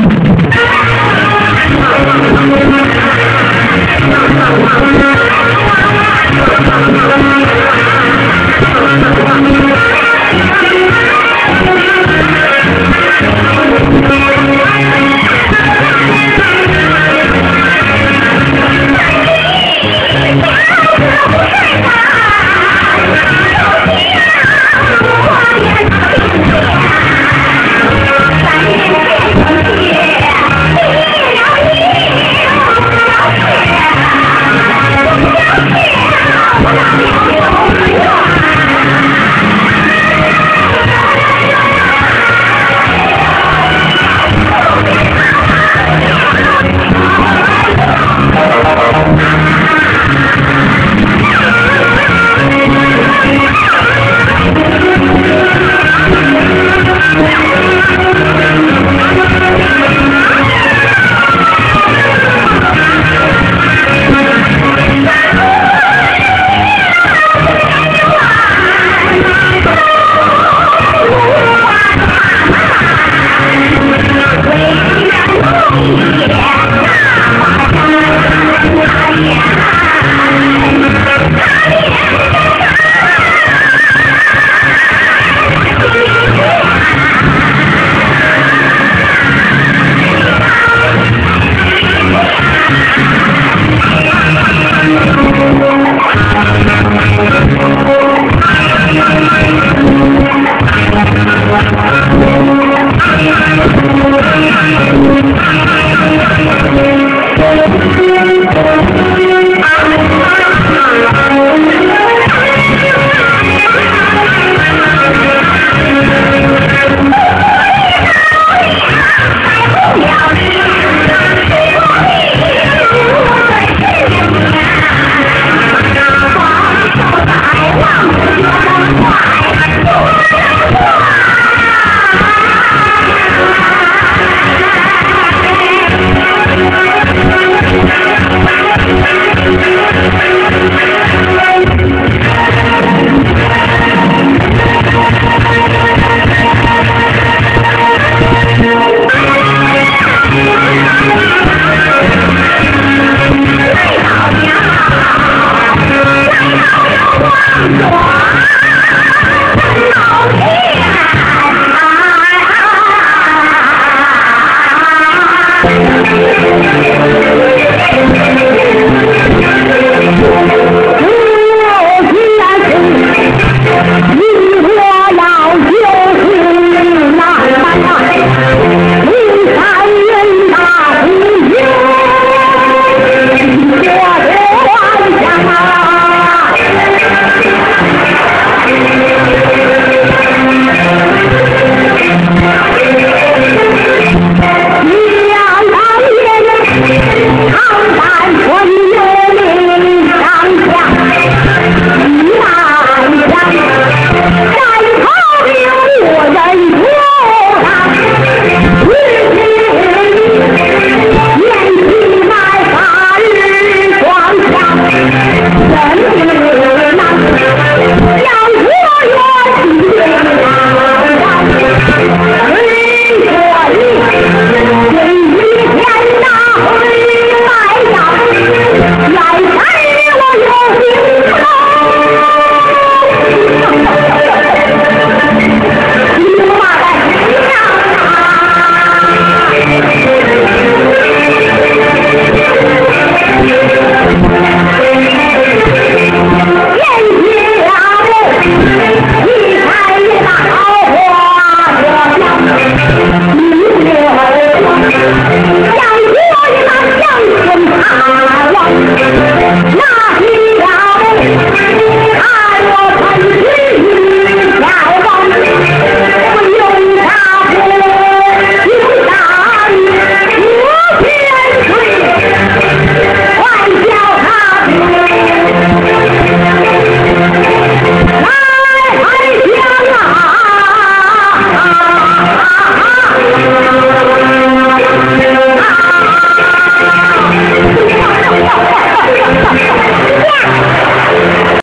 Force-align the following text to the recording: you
you 0.00 0.27